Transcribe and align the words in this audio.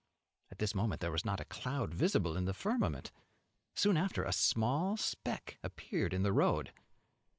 At 0.49 0.57
this 0.57 0.73
moment 0.73 0.99
there 0.99 1.11
was 1.11 1.25
not 1.25 1.39
a 1.39 1.45
cloud 1.45 1.93
visible 1.93 2.35
in 2.35 2.45
the 2.45 2.55
firmament. 2.55 3.11
Soon 3.75 3.97
after 3.97 4.23
a 4.23 4.33
small 4.33 4.97
speck 4.97 5.59
appeared 5.61 6.11
in 6.11 6.23
the 6.23 6.33
road. 6.33 6.71